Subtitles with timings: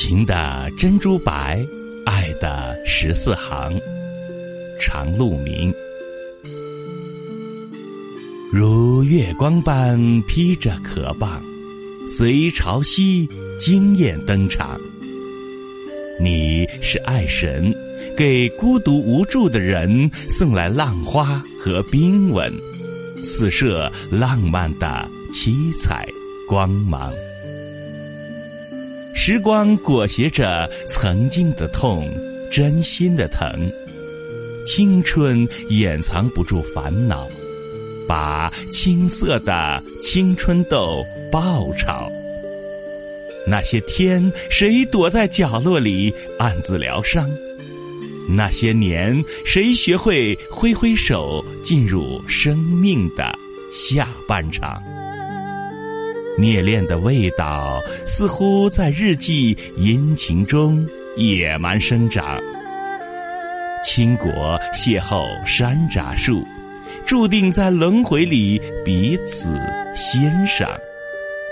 [0.00, 1.60] 情的珍珠白，
[2.06, 3.76] 爱的十四行。
[4.80, 5.74] 长路明，
[8.52, 11.42] 如月光般披着壳棒，
[12.08, 14.78] 随潮汐惊艳登场。
[16.20, 17.74] 你是爱神，
[18.16, 22.54] 给孤独无助的人送来浪花和冰吻，
[23.24, 26.06] 四射浪漫的七彩
[26.46, 27.12] 光芒。
[29.30, 32.10] 时光裹挟着曾经的痛，
[32.50, 33.70] 真心的疼。
[34.64, 37.28] 青春掩藏不住烦恼，
[38.08, 42.10] 把青涩的青春痘爆炒。
[43.46, 47.28] 那些天，谁躲在角落里暗自疗伤？
[48.30, 53.30] 那些年，谁学会挥挥手进入生命的
[53.70, 54.82] 下半场？
[56.38, 60.86] 虐恋的味道，似乎在日记殷勤中
[61.16, 62.40] 野蛮生长。
[63.84, 64.30] 倾国
[64.72, 66.46] 邂逅山楂树，
[67.04, 69.60] 注定在轮回里彼此
[69.94, 70.70] 欣赏。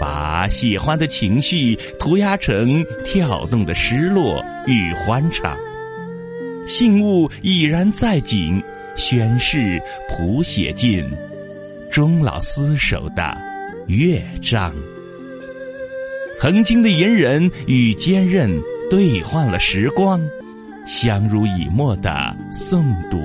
[0.00, 5.54] 把喜欢的情绪涂鸦成跳动的失落与欢畅，
[6.66, 8.62] 信物已然在景，
[8.96, 9.78] 宣誓
[10.08, 11.04] 谱写尽
[11.90, 13.36] 终老厮守的
[13.90, 14.72] 乐章。
[16.38, 18.48] 曾经的隐忍与坚韧
[18.88, 20.20] 兑换了时光，
[20.86, 23.18] 相濡以沫的诵读，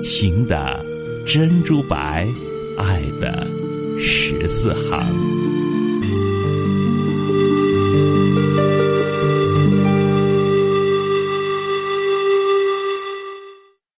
[0.00, 0.80] 情的
[1.26, 2.26] 珍珠白，
[2.78, 3.44] 爱的
[3.98, 5.51] 十四行。